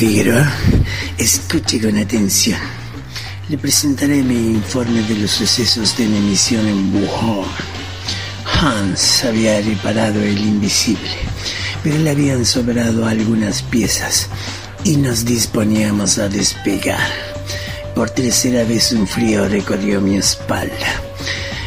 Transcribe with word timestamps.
Figueroa, 0.00 0.50
escuche 1.18 1.78
con 1.78 1.98
atención. 1.98 2.58
Le 3.50 3.58
presentaré 3.58 4.22
mi 4.22 4.52
informe 4.52 5.02
de 5.02 5.14
los 5.14 5.30
sucesos 5.30 5.94
de 5.98 6.06
mi 6.06 6.20
misión 6.20 6.66
en 6.66 6.94
Wuhan. 6.94 7.44
Hans 8.46 9.26
había 9.26 9.60
reparado 9.60 10.22
el 10.22 10.38
invisible, 10.38 11.10
pero 11.82 11.98
le 11.98 12.08
habían 12.08 12.46
sobrado 12.46 13.06
algunas 13.06 13.60
piezas 13.60 14.30
y 14.84 14.96
nos 14.96 15.26
disponíamos 15.26 16.16
a 16.16 16.30
despegar. 16.30 17.10
Por 17.94 18.08
tercera 18.08 18.64
vez 18.64 18.92
un 18.92 19.06
frío 19.06 19.50
recorrió 19.50 20.00
mi 20.00 20.16
espalda. 20.16 21.02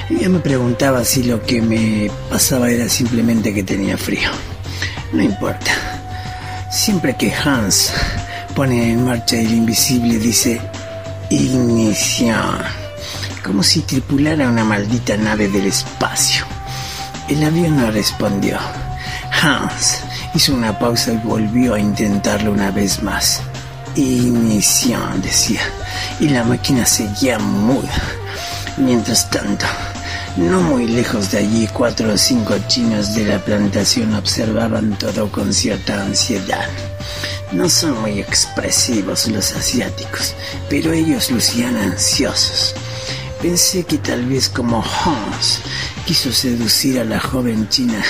Yo 0.09 0.27
me 0.31 0.39
preguntaba 0.39 1.05
si 1.05 1.21
lo 1.21 1.39
que 1.43 1.61
me 1.61 2.09
pasaba 2.31 2.71
era 2.71 2.89
simplemente 2.89 3.53
que 3.53 3.61
tenía 3.61 3.95
frío. 3.95 4.31
No 5.11 5.21
importa. 5.21 5.92
Siempre 6.73 7.15
que 7.15 7.31
Hans 7.31 7.93
pone 8.55 8.91
en 8.91 9.05
marcha 9.05 9.35
el 9.35 9.51
invisible 9.53 10.17
dice 10.17 10.59
ignición, 11.29 12.57
como 13.43 13.61
si 13.61 13.81
tripulara 13.81 14.49
una 14.49 14.63
maldita 14.63 15.15
nave 15.15 15.47
del 15.49 15.67
espacio. 15.67 16.43
El 17.29 17.43
avión 17.43 17.77
no 17.77 17.91
respondió. 17.91 18.57
Hans 19.39 19.99
hizo 20.33 20.55
una 20.55 20.79
pausa 20.79 21.13
y 21.13 21.17
volvió 21.17 21.75
a 21.75 21.79
intentarlo 21.79 22.51
una 22.51 22.71
vez 22.71 23.03
más. 23.03 23.41
Ignición, 23.95 25.21
decía, 25.21 25.61
y 26.19 26.29
la 26.29 26.43
máquina 26.43 26.87
seguía 26.87 27.37
muda. 27.37 28.01
Mientras 28.77 29.29
tanto, 29.29 29.67
no 30.37 30.61
muy 30.61 30.87
lejos 30.87 31.31
de 31.31 31.39
allí, 31.39 31.67
cuatro 31.71 32.13
o 32.13 32.17
cinco 32.17 32.55
chinos 32.67 33.13
de 33.13 33.25
la 33.25 33.39
plantación 33.39 34.15
observaban 34.15 34.97
todo 34.97 35.31
con 35.31 35.53
cierta 35.53 36.01
ansiedad. 36.01 36.67
No 37.51 37.69
son 37.69 38.01
muy 38.01 38.19
expresivos 38.19 39.27
los 39.27 39.53
asiáticos, 39.53 40.33
pero 40.69 40.91
ellos 40.91 41.29
lucían 41.29 41.77
ansiosos. 41.77 42.73
Pensé 43.41 43.83
que 43.83 43.99
tal 43.99 44.25
vez 44.25 44.49
como 44.49 44.83
Hans 44.83 45.59
quiso 46.05 46.31
seducir 46.31 46.99
a 46.99 47.03
la 47.03 47.19
joven 47.19 47.69
china, 47.69 48.01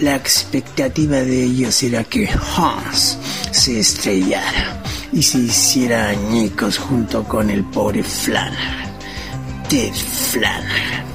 la 0.00 0.16
expectativa 0.16 1.16
de 1.16 1.44
ellos 1.44 1.82
era 1.82 2.02
que 2.04 2.28
Hans 2.56 3.18
se 3.50 3.78
estrellara 3.80 4.82
y 5.12 5.22
se 5.22 5.38
hiciera 5.38 6.08
añicos 6.08 6.78
junto 6.78 7.24
con 7.24 7.50
el 7.50 7.62
pobre 7.64 8.02
Flanagan. 8.02 8.96
Ted 9.68 9.92
Flanagan. 9.92 11.11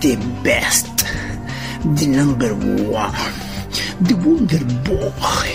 The 0.00 0.16
best. 0.42 0.88
The 1.84 2.06
number 2.06 2.54
one. 2.54 3.12
The 4.00 4.14
Wonder 4.14 4.64
Boy. 4.84 5.50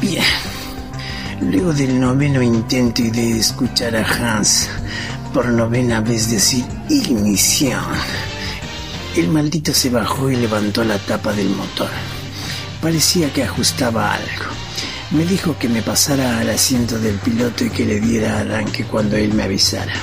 Bien. 0.00 0.24
Luego 1.40 1.72
del 1.72 2.00
noveno 2.00 2.42
intento 2.42 3.02
y 3.02 3.10
de 3.10 3.38
escuchar 3.38 3.96
a 3.96 4.04
Hans 4.04 4.68
por 5.32 5.46
novena 5.48 6.00
vez 6.00 6.30
decir 6.30 6.64
ignición, 6.88 7.84
el 9.16 9.28
maldito 9.28 9.72
se 9.74 9.90
bajó 9.90 10.30
y 10.30 10.36
levantó 10.36 10.82
la 10.82 10.98
tapa 10.98 11.32
del 11.32 11.50
motor. 11.50 11.90
Parecía 12.80 13.32
que 13.32 13.44
ajustaba 13.44 14.14
algo. 14.14 14.44
Me 15.10 15.24
dijo 15.24 15.56
que 15.58 15.68
me 15.68 15.82
pasara 15.82 16.38
al 16.38 16.50
asiento 16.50 16.98
del 16.98 17.16
piloto 17.16 17.64
y 17.64 17.70
que 17.70 17.84
le 17.84 18.00
diera 18.00 18.40
arranque 18.40 18.84
cuando 18.84 19.16
él 19.16 19.34
me 19.34 19.44
avisara. 19.44 19.94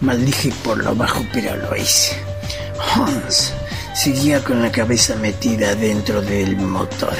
Maldije 0.00 0.52
por 0.62 0.82
lo 0.82 0.94
bajo, 0.94 1.24
pero 1.32 1.56
lo 1.56 1.76
hice. 1.76 2.25
Hans 2.80 3.52
seguía 3.94 4.42
con 4.42 4.62
la 4.62 4.70
cabeza 4.70 5.16
metida 5.16 5.74
dentro 5.74 6.20
del 6.22 6.56
motor. 6.56 7.14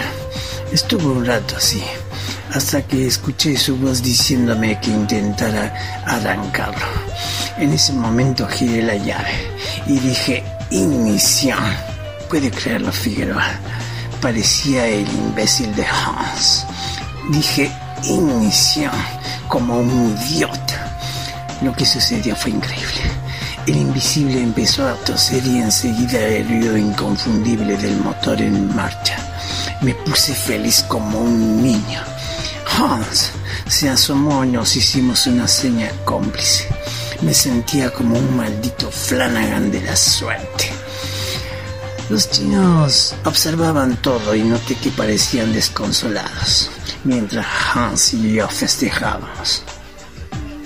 Estuvo 0.73 1.12
un 1.12 1.25
rato 1.25 1.57
así, 1.57 1.83
hasta 2.53 2.83
que 2.83 3.07
escuché 3.07 3.57
su 3.57 3.77
voz 3.77 4.03
diciéndome 4.03 4.79
que 4.81 4.91
intentara 4.91 5.75
arrancarlo. 6.05 6.87
En 7.59 7.72
ese 7.72 7.93
momento 7.93 8.47
giré 8.47 8.83
la 8.83 8.97
llave 8.97 9.33
y 9.87 9.99
dije, 9.99 10.44
ignición. 10.71 11.59
Puede 12.28 12.50
creerlo, 12.50 12.93
Figueroa. 12.93 13.47
Parecía 14.21 14.87
el 14.87 15.09
imbécil 15.09 15.75
de 15.77 15.87
Hans. 15.87 16.67
Dije, 17.31 17.71
ignición, 18.03 18.93
como 19.49 19.78
un 19.78 20.17
idiota. 20.19 20.99
Lo 21.62 21.73
que 21.73 21.87
sucedió 21.87 22.37
fue 22.37 22.50
increíble. 22.50 23.03
El 23.66 23.78
invisible 23.78 24.41
empezó 24.41 24.87
a 24.87 24.94
toser 24.94 25.44
y 25.44 25.59
enseguida 25.59 26.21
el 26.21 26.47
ruido 26.47 26.77
inconfundible 26.77 27.77
del 27.77 27.97
motor 27.97 28.41
en 28.41 28.72
marcha. 28.77 29.16
Me 29.81 29.93
puse 29.93 30.34
feliz 30.34 30.84
como 30.87 31.19
un 31.19 31.65
niño. 31.65 32.00
Hans 32.78 33.32
se 33.69 33.88
asomó 33.88 34.44
y 34.44 34.50
nos 34.50 34.76
hicimos 34.76 35.26
una 35.26 35.49
seña 35.49 35.91
cómplice. 36.05 36.69
Me 37.22 37.34
sentía 37.34 37.93
como 37.93 38.16
un 38.16 38.37
maldito 38.37 38.88
Flanagan 38.88 39.72
de 39.72 39.81
la 39.81 39.97
suerte. 39.97 40.71
Los 42.09 42.31
chinos 42.31 43.16
observaban 43.25 43.97
todo 44.00 44.37
y 44.37 44.44
noté 44.44 44.76
que 44.76 44.91
parecían 44.91 45.53
desconsolados, 45.53 46.71
mientras 47.03 47.44
Hans 47.75 48.15
y 48.15 48.34
yo 48.34 48.49
festejábamos. 48.49 49.65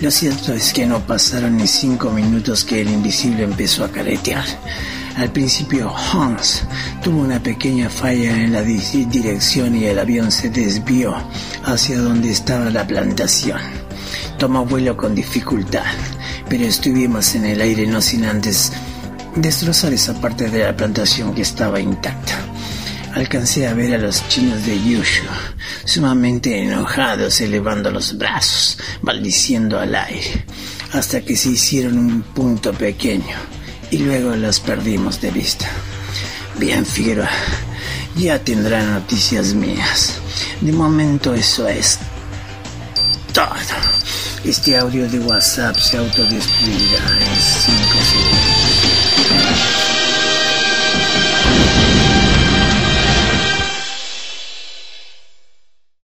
Lo 0.01 0.11
cierto 0.11 0.55
es 0.55 0.73
que 0.73 0.87
no 0.87 1.07
pasaron 1.07 1.59
ni 1.59 1.67
cinco 1.67 2.11
minutos 2.11 2.65
que 2.65 2.81
el 2.81 2.89
invisible 2.91 3.45
empezó 3.45 3.85
a 3.85 3.91
caretear. 3.91 4.47
Al 5.17 5.31
principio 5.31 5.93
Hans 5.95 6.65
tuvo 7.03 7.21
una 7.21 7.43
pequeña 7.43 7.91
falla 7.91 8.43
en 8.43 8.55
la 8.55 8.63
dirección 8.63 9.77
y 9.77 9.85
el 9.85 9.99
avión 9.99 10.33
se 10.33 10.49
desvió 10.49 11.15
hacia 11.65 11.99
donde 11.99 12.31
estaba 12.31 12.71
la 12.71 12.87
plantación. 12.87 13.61
Tomó 14.39 14.65
vuelo 14.65 14.97
con 14.97 15.15
dificultad, 15.15 15.85
pero 16.49 16.65
estuvimos 16.65 17.35
en 17.35 17.45
el 17.45 17.61
aire 17.61 17.87
no 17.87 18.01
sin 18.01 18.25
antes 18.25 18.73
destrozar 19.37 19.93
esa 19.93 20.19
parte 20.19 20.49
de 20.49 20.65
la 20.65 20.75
plantación 20.75 21.35
que 21.35 21.43
estaba 21.43 21.79
intacta. 21.79 22.39
Alcancé 23.15 23.67
a 23.67 23.75
ver 23.75 23.95
a 23.95 23.99
los 23.99 24.27
chinos 24.29 24.65
de 24.65 24.81
Yushu, 24.83 25.25
sumamente 25.85 26.63
enojados, 26.63 27.41
elevando 27.41 27.91
los 27.91 28.17
brazos, 28.17 28.79
maldiciendo 29.03 29.81
al 29.81 29.95
aire, 29.95 30.45
hasta 30.93 31.21
que 31.21 31.37
se 31.37 31.51
hicieron 31.51 31.99
un 31.99 32.23
punto 32.23 32.73
pequeño 32.73 33.37
y 33.91 33.99
luego 33.99 34.37
los 34.37 34.61
perdimos 34.61 35.21
de 35.21 35.33
vista. 35.33 35.69
Bien, 36.59 36.87
Figueroa, 36.87 37.31
ya 38.17 38.39
tendrá 38.39 38.83
noticias 38.85 39.55
mías. 39.55 40.15
De 40.61 40.73
momento 40.73 41.35
eso 41.35 41.69
es 41.69 41.99
todo. 43.33 43.49
Este 44.45 44.77
audio 44.77 45.09
de 45.09 45.19
WhatsApp 45.19 45.77
se 45.77 45.99
autodestruirá 45.99 46.99
en 47.19 47.37
5 47.37 47.79
segundos. 48.11 49.60